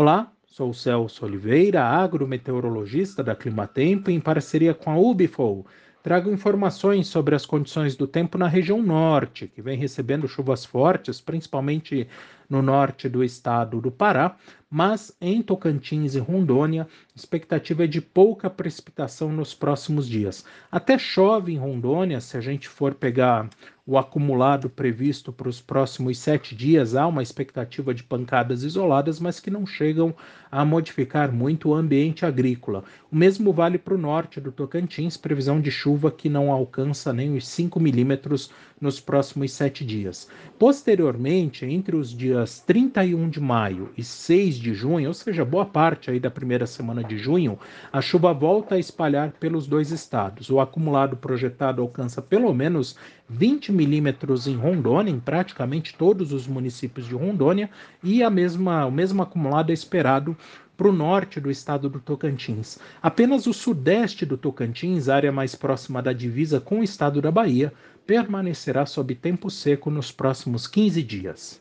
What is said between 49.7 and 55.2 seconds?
estados. O acumulado projetado alcança pelo menos 20 milímetros em Rondônia, em